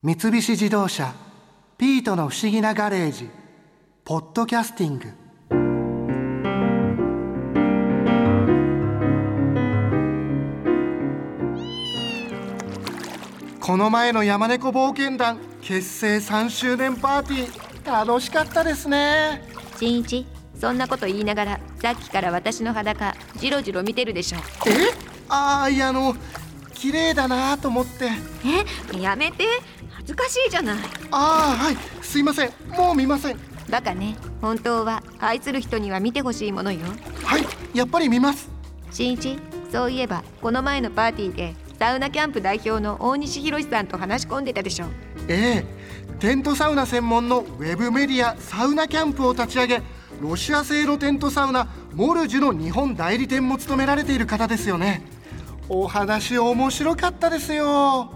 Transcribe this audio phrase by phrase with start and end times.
[0.00, 1.12] 三菱自動車
[1.76, 3.28] 「ピートの不思議なガレージ」
[4.06, 5.08] 「ポッドキャスティング」
[13.58, 19.42] この前の山猫冒険団結成3周年パーティー楽しかったですね。
[19.80, 20.24] 新一
[20.60, 24.38] そんなこと言いながらさっきから私の裸ジロジロ見てるでしょ。
[24.68, 24.94] え？
[25.28, 26.14] ああいやあの
[26.72, 28.12] 綺麗だなと思って。
[28.94, 29.02] え？
[29.02, 29.44] やめて。
[29.44, 30.78] 恥ずかしいじゃない。
[31.10, 31.76] ああはい。
[32.00, 32.50] すいません。
[32.70, 33.38] もう見ません。
[33.68, 34.16] バカね。
[34.40, 36.80] 本当は愛する人には見てほしいものよ。
[37.22, 38.48] はいやっぱり見ます。
[38.90, 39.38] 新一
[39.70, 44.86] そういえばこの前のパーティーでサウナキャンプ代表の大西博さんと話し込んでたでしょ。
[45.28, 46.14] ええ。
[46.20, 49.82] テントサウナ専門のウェブメディアサウナキャンプを立ち上げ
[50.22, 55.02] ロシア製のテントサウナモルジュの日本代理店も務められている方ですよね。
[55.68, 58.10] お話面白かったですよ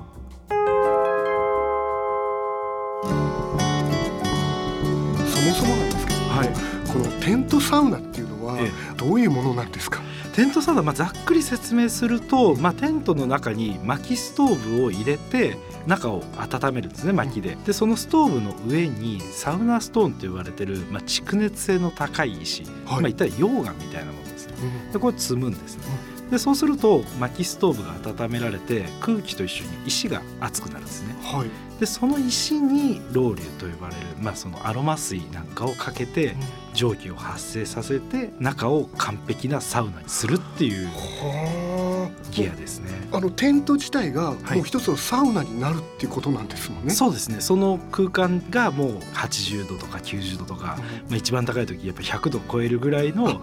[6.93, 10.03] このテントサウナっていうのはえどういうものなんですか、
[10.35, 17.57] テントサウナ、まあ、ざっくり説明すると、まあ、テントの中に薪ストーブを入れて中を温めるんですね薪で。
[17.67, 22.73] でそのストーブの上にサウナストーンと言われてる、まあ、蓄熱性の高い石、はい。
[22.73, 24.55] まあ、言ったら溶岩みたいなものですね。
[24.87, 24.93] うん。
[24.93, 31.15] でこれ積むんですねでそうすると薪ストーブが温められて空気と一緒に石が熱くなるんですね。
[31.23, 36.35] はい、でその石にロウリュと呼ばれる、まあ、そのアロマ水なんかをかけて
[36.73, 42.91] 蒸気を発生させて中を完璧なサウナにするっていうはギアですね。
[43.13, 44.57] ああのテント自体がはい。
[44.57, 46.95] もう一つのサウナになるっていうことなんですもんね。
[46.95, 47.43] そうですね。
[47.43, 50.79] その空間がもう80度とか90度とか、
[51.11, 53.43] まあ、一番高い時やっぱ100度超えるぐらいの、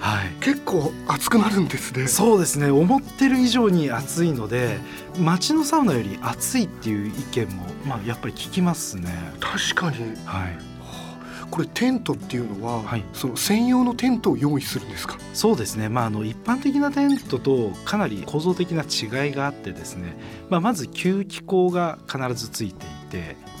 [0.00, 2.06] はい、結構熱くなるんですね。
[2.06, 2.70] そうですね。
[2.70, 4.78] 思ってる以上に暑いので
[5.18, 9.12] 街のサウナより暑いっていう意見も、まあ、やっぱり聞きますね。
[9.40, 9.96] 確かに。
[10.24, 10.58] はい、
[11.50, 13.04] これテントっていうのは、はい。
[13.12, 15.18] その専用のテントを用意するんですか？
[15.34, 20.16] そうですね、まあ、あの一般的なテントとかなり構造的な違いがあってですね、
[20.48, 23.07] まあ、まず吸気口が必ずついていて、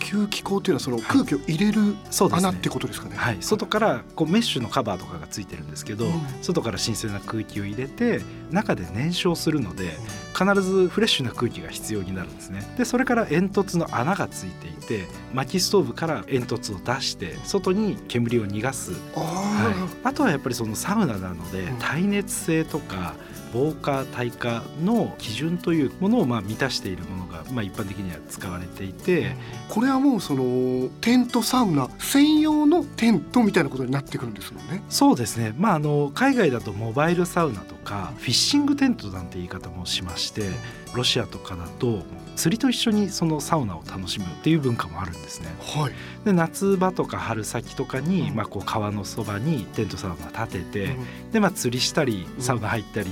[0.00, 2.48] 吸気口っていうのはその空気を入れるそうですね。
[2.48, 3.16] 穴ってことですかね。
[3.16, 6.12] はい、外からこうメッシュのカバーとかがついてるんですけど、うん。
[6.42, 8.20] 外から新鮮な空気を入れて
[8.50, 9.96] 中で燃焼するので
[10.38, 12.62] 必ずフレッシュな空気が必要になるんですね。
[12.76, 19.74] でそれから煙突の穴がついていて薪ストーブから煙突を出して外に煙を逃がす、あはい。
[20.04, 21.78] あ、、あとはやっぱりそのサウナなのでうん。
[21.78, 23.14] 耐熱性とか
[23.52, 29.36] 防火耐火の基準というものをまあ満たしているものがまあ一般的には使われていて、
[29.68, 34.82] これはもうそのテントサウナ専用のテントみたいなことになってくるんですもんね。
[34.88, 40.50] そうですね、まあ、あの海外だとモバイルサウナとかフィッシングテントなんて言い方もしまして
[40.94, 42.02] ロシアとかだと
[42.36, 45.48] 釣りと一緒にそのサウナを楽しむっていう文化もあるんですね。
[45.60, 45.92] はい。
[46.24, 48.36] で夏場とか春先とかに、うん。
[48.36, 51.30] まあ、こう川のそばにテントサウナ立てて、うん。
[51.32, 53.10] でまあ、釣りしたりサウナ入ったり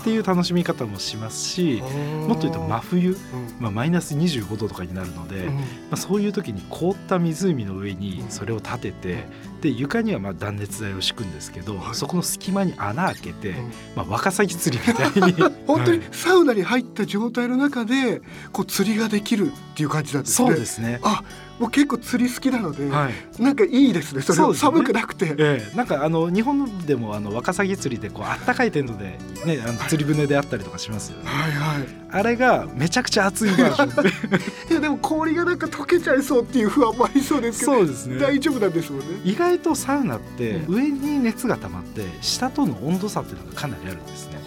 [0.00, 1.82] っていう楽しみ方もしますし、
[2.26, 3.16] もっと言うと真冬、うん。
[3.58, 5.56] まあ、マイナス25度とかになるので、うん。
[5.56, 9.24] まあ、そういう時に凍った湖の上にそれを立てて
[9.60, 15.32] で床にはまあ断熱材を敷くんですけど、はいそこの隙間に穴開けて、うんまあ、ワカサギ釣りみたいに
[15.66, 18.22] 本当にはいサウナに入った状態の中で
[18.52, 20.48] こう釣りができるっていう感じなんですね。
[20.48, 21.00] そうですね。
[21.02, 21.22] あ、
[21.58, 24.22] もう結構釣り好きなので、はいなんかいいですね。
[24.22, 25.34] それ寒くなくて。
[25.38, 31.24] ええ、なんかあの日本でもあのワカサギ釣りでこうあったかいテントで、ね、あの釣り船であったりとかしますよね。
[31.26, 32.00] はいはい。
[32.12, 34.40] あれがめちゃくちゃ熱いバージョンで
[34.72, 39.06] いやでも氷がなんか溶けちゃいそうっていう不安もありそうですけど、そうですね大丈夫なんですもんね。
[39.24, 44.40] 意外とサウナってう上に熱が溜まって下との温度差っていうのがかなりあるんですね。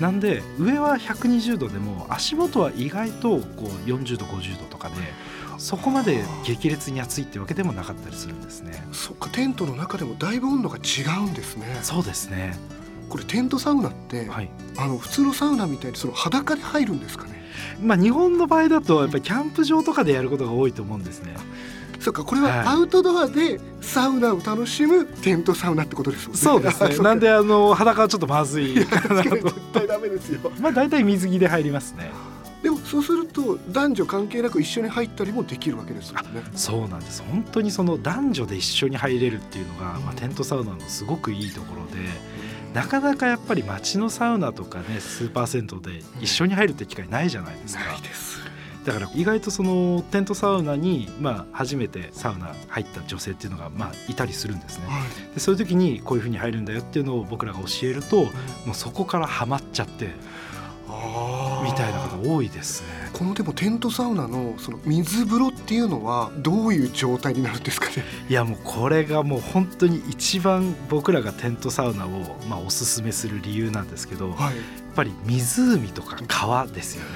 [0.00, 4.94] なんで上は120度でも足元は意外とこう40度50度とかで
[5.58, 8.86] そこまで激烈に暑いってわけでもなかったりするんですね。
[8.92, 11.78] そっかテントの中でもだいぶ温度が違うんですね。
[11.82, 12.56] そうですね。
[13.08, 14.50] これテントサウナって、はい。
[14.76, 17.42] あの普通のサウナみたいにその裸で入るんですかね？
[17.82, 21.34] まあ日本の場合だとやっぱりキャンプ場とかでやることが多いと思うんですね。
[22.00, 26.40] そっかこれはアウトドアでサウナを楽しむテントサウナってことですもんね。
[26.40, 26.98] そうですあね。
[27.02, 29.30] なんであの裸はちょっとまずいかなと。
[29.30, 30.50] 絶対ダメですよ。
[30.60, 32.10] まあ大体水着で入りますね。
[32.62, 36.42] でもそうすると男女関係なく一緒に入ったりもできるわけですよね。
[36.54, 42.02] そうなんです本当にその男女で一緒に入れるっていうのが、うんまあ、テントサウナのすごくいいところで
[42.74, 48.40] なかなかやっぱり街のサウナとかねスーパー銭湯で一緒に入るって機会ないじゃないですか、ないです。
[48.88, 54.86] だから意外とそのテントサウナに、まあ、初めてサウナ入った女性っていうのが、まあ、いたりするんですね。
[54.86, 55.00] は
[55.30, 55.34] い。
[55.34, 58.24] でそういう時にこういうふうに入るんだよっていうのを僕らが教えると
[58.64, 60.06] もうそこからハマっちゃって
[61.64, 62.88] みたいな方多いですね。
[63.12, 68.04] このでもテントサウナのその水風呂っていうのはどういう状態になるんですかね？
[68.30, 74.64] いやもうこれがもう本当に一番僕らがテントサウナをまあおすすめする理由なんですけど、はい、やっ
[74.94, 77.10] ぱり湖とか川ですよね。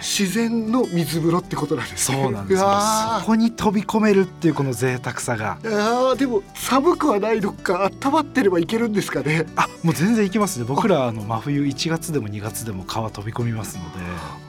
[0.00, 2.22] 自然の水風呂ってことなんですね。
[2.22, 2.60] そうなんです。
[2.60, 5.58] そこに飛び込めるっていうこの贅沢さが。
[5.62, 7.90] ーあーでも寒くはないのか。
[8.02, 9.46] 温まってればいけるんですかね。
[9.56, 10.64] あもう全然いけますね。
[10.66, 13.98] 僕らあの真冬1月でも2月でも川飛び込みますので、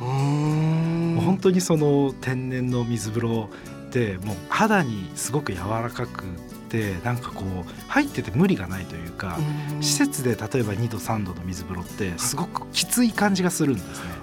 [0.02, 1.22] うーん。
[1.24, 3.50] 本当にその天然の水風呂
[3.88, 6.24] ってもう肌にすごく柔らかく
[6.70, 9.38] てなんかこう入ってて無理がないというか、
[9.76, 9.84] うん。
[9.84, 14.21] 施設で例えば2度3度の水風呂ってすごくきつい感じがするんですね。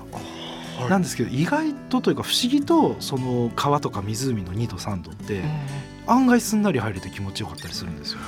[0.81, 0.91] はい。
[0.91, 5.43] なんですけど意外とというか不思議とその川とか湖の2度3度って
[6.07, 8.25] 案外すんなり入れて気持ちよかったりするんですよね。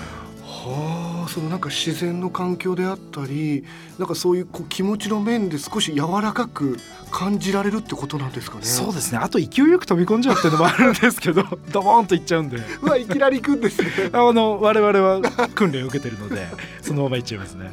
[0.51, 3.65] はあそのなんか自然の環境であったり
[3.99, 6.77] なんかそういうこう気持ちの面で少し柔らかく
[7.11, 8.65] 感じられるってことなんですかね。
[8.65, 9.19] そうですね。
[9.19, 12.59] あと勢いよく飛び込んじゃうっていうのもあるんですけど ドボーンといっちゃうんで。
[12.83, 13.89] うわいきなり行くんですね。
[14.13, 15.21] あの我々は
[15.55, 16.47] 訓練を受けてるので
[16.83, 17.73] そのまま行っちゃいますね。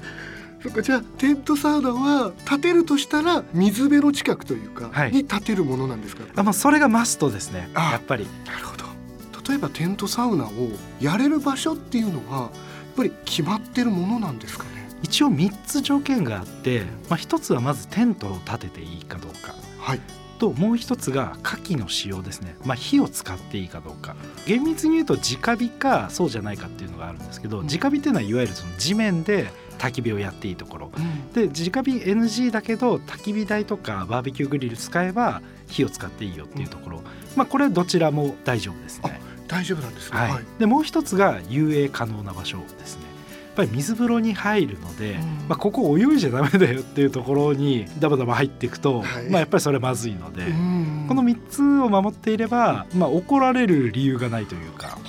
[0.68, 5.12] そっかじゃあテントサウナは建てるとしたら水辺の近くというか、はい。
[5.12, 6.24] に建てるものなんですか？
[6.36, 8.28] あまあそれがマストですねあやっぱり。
[8.46, 8.86] なるほど。
[9.50, 10.50] 例えばテントサウナを
[11.00, 12.52] やれる場所っていうのはやっ
[12.98, 14.70] ぱり決まってるものなんですかね？
[15.04, 19.56] 一応3つ条件があって、まあ、1つはまずテントを建てていいかどうか。
[19.80, 20.02] はい。
[20.40, 24.16] ともう1つが火器の使用ですね、まあ、火を使っていいかどうか。
[24.46, 27.68] 厳密に言うと直火かそうじゃないかっていうのがあるんですけどうん。
[27.68, 30.92] 直火っていうのはいわゆるその地面で焚き火をやっていいところ。
[30.96, 31.32] うん。
[31.34, 37.02] で直火 NG だけど焚き火台とかバーベキューグリル使えば火を使っていいよっていうところ、
[37.36, 39.22] まあこれどちらも大丈夫ですね。
[39.48, 40.18] 大丈夫なんですね。
[40.18, 40.44] はい。
[40.60, 43.04] でもう一つが遊泳可能な場所ですね。
[43.58, 45.22] やっぱり水風呂に入るので、うん。
[45.50, 49.30] まあ、ここ泳いじゃダメだよっていうところにダバダバ入っていくと、はい。
[49.32, 51.06] まあ、やっぱりそれはまずいので、うん。
[51.08, 55.00] この3つを守っていれば、まあ、怒られる理由がないというか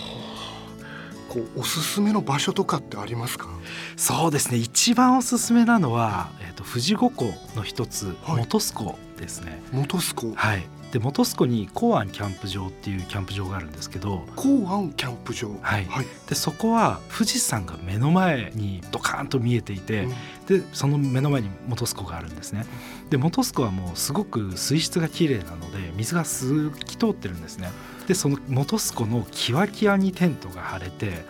[1.28, 3.48] こうおすすめの場所とかってありますか？
[3.96, 4.56] そうですね。
[4.56, 8.44] 一番おすすめなのは、えー、と富士五湖の一つはい。
[8.44, 9.60] 本栖湖ですね。
[9.72, 15.50] 本栖湖はい、で本栖湖に公安キャンプ場っていうキャンプ場があるんですけど公安キャンプ場。
[15.60, 15.84] はい。
[15.84, 20.10] はい、でそこは富士山が目の前にドカーンと見えていて、うん。
[20.46, 22.64] でその目の前に本栖湖があるんですね。
[23.10, 27.70] で本栖湖はもうすごく水質がきれいなので水が透き通ってるんですね。
[28.06, 31.24] でその本栖湖のキワキワにテントが張れて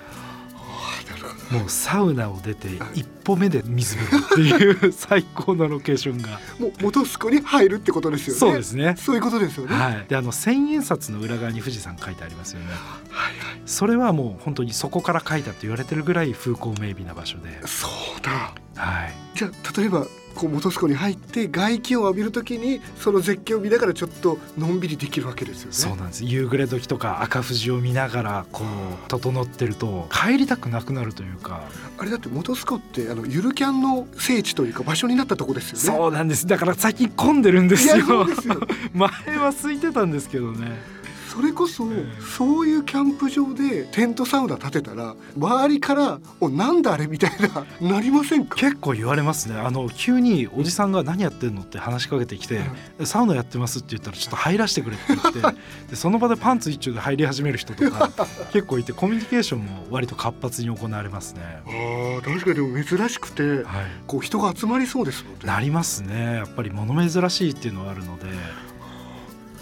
[1.51, 6.41] もうサウナを出て一歩目で水風呂っていう 最高のロケーションが。
[6.59, 8.41] もう本栖湖に入るってことですよね。
[8.41, 8.95] そうですね。
[8.99, 9.75] そういうことですよね。
[9.75, 9.95] はい。
[9.97, 12.67] はいであの千円札の裏側に富士山書いてありますよね。
[13.11, 13.35] はい。
[13.67, 17.61] それはもう本当にそこから書いたと言われてるぐらい風光明媚な場所で。
[17.67, 18.55] そうだ。
[18.75, 19.15] はい。
[19.35, 20.07] じゃあ例えば
[20.39, 25.75] こう本栖湖に入って外気を浴びるときにその絶景を見ながらちょっとのんびりできるわけですよね。
[25.75, 26.25] そうなんです。
[26.25, 31.63] 夕暮れ時とか赤富士を見ながらこう整ってると帰りたくなくなるというか。
[31.99, 35.99] あれだって本栖湖ってあのゆるキャンの聖地というか場所になったとこですよね。
[35.99, 36.47] そうなんです。
[36.47, 37.97] だから最近混んでるんですよ。
[38.95, 39.09] 前
[39.39, 40.98] は空いてたんですけどね
[41.39, 47.65] それこそ、ええそういうキャンプ場でテントサウナ建てたら周りから「おなんだあれ?」みたいな
[47.95, 48.57] なりませんか？
[48.57, 49.57] 結構言われますね。
[49.57, 52.61] あの急におじさんが何やってんのって話しかけてきて、
[53.05, 58.11] サウナやってますって言ったらちょっと入らせてくれって言って でその場でパンツ一丁で入り始める人とか
[58.53, 61.43] 結構いてコミュニケーションも割と活発に行われますね。
[61.67, 63.65] あー確かにでも珍しくてはい。
[64.09, 65.39] こう人が集まりそうですもんね。
[65.45, 66.35] なりますね。
[66.39, 68.25] やっぱり物珍しいっていうのはあるので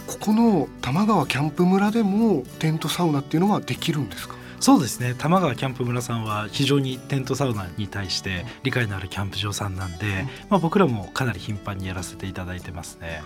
[0.06, 4.36] ここの玉川キャンプ村でもテントサウナっていうのはできるんですか？
[4.58, 5.14] そうですね。
[5.18, 13.22] 玉川キャンプ村さんは非常にテントサウナに対して理解のあるキャンプ場さんなんで、まあ、僕らもかなり頻繁にやらせていただいてますね。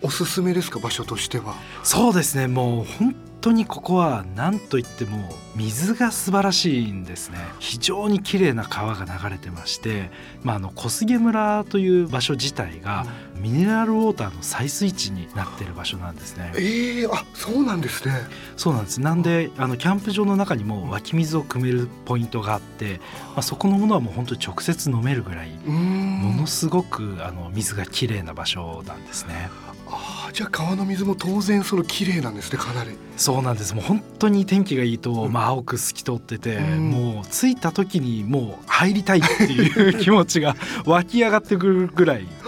[0.00, 0.78] おすすめですか？
[0.78, 1.54] 場所としては。
[1.82, 2.46] そうですね。
[2.48, 7.38] もう本当にここは何といっても水が素晴らしいんですね。
[7.58, 10.10] 非常に綺麗な川が流れてまして、
[10.42, 16.52] まあ、あの小菅村という場所自体がミネラルウォーターの採水地になってる場所なんですね。
[16.56, 18.14] ええあそうなんですね。
[18.56, 19.00] そうなんです。
[19.00, 23.00] なんであのキャンプ場の中にも湧き水を汲めるポイントがあって、
[23.34, 29.48] まあ、そこのものはもう本当に直接飲めるぐらいものすごくあの水が綺麗な場所なんですね
[29.90, 32.90] あーじゃあ川の水も当然その綺麗なんですねかなり。
[33.16, 33.74] そうなんです。
[33.74, 35.32] もう本当に天気がいいと、うん。
[35.32, 36.90] まあ、青く透き通ってて、うん。
[36.90, 42.26] もう着いた時にもう入りたいっていう気持ちが 湧き上がってくるぐらい。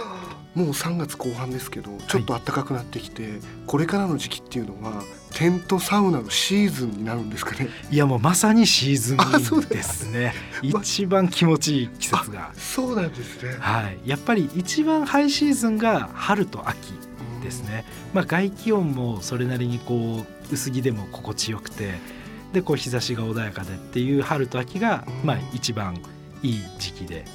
[0.55, 7.69] もう3月後半ですけどちょっと暖かくなってきて、これからの時期っていうのはテントサウナのシーズンになるんですかね。
[7.89, 10.33] いやもうまさにシーズンですね。
[10.61, 12.51] 一番気持ちいい季節が。
[12.59, 13.55] そうなんですね。
[13.59, 13.97] はい。
[14.05, 16.93] やっぱり一番ハイシーズンが春と秋
[17.41, 17.83] でですね、
[18.13, 21.95] まあ、外気温もそれなりにこう薄着でも心地よくて
[22.53, 26.01] でこう日差しが穏やかでっていう春と秋がまあ一番
[26.43, 27.25] いい時期で。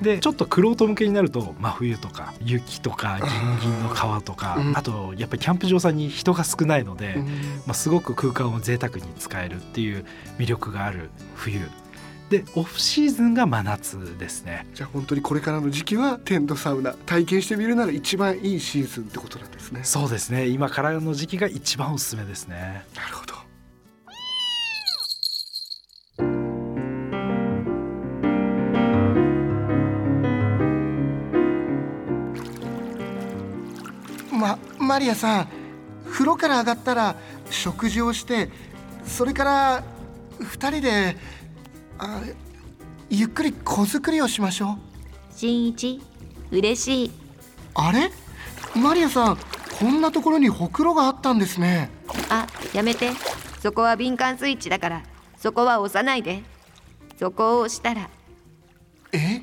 [0.00, 7.18] でちょっと玄人向けになると真冬とか雪とかギンギンの川とかあとやっぱりキャンプ場さんに人が少ないので、
[7.66, 10.04] まあ、すごく空間を贅沢に使えるっていう
[10.38, 11.60] 魅力がある冬
[12.32, 14.66] でオフシーズンが真夏ですね。
[14.74, 19.80] じゃあ本当にこれからの時期はテントサウナ体験してみるなら一番いいシーズンってことなんですね。
[19.84, 20.46] そうですね。
[20.48, 22.84] 今からの時期が一番おすすめですね。
[22.96, 23.34] なるほど。
[34.34, 35.48] まマリアさん
[36.10, 37.14] 風呂から上がったら
[37.50, 38.48] 食事をして
[39.04, 39.84] それから
[40.40, 41.16] 2人で
[41.98, 42.20] あ
[43.10, 44.78] ゆっくり子作りをしましょう。
[45.34, 46.00] 新一
[46.50, 47.10] 嬉しい。
[47.74, 48.10] あれ？
[48.74, 49.38] マリアさん
[49.78, 51.90] こんなところにほくろがあったんですね。
[52.28, 53.10] あやめて。
[53.60, 55.02] そこは敏感スイッチだから
[55.38, 56.42] そこは押さないで。
[57.18, 58.08] そこを押したら。
[59.12, 59.42] え？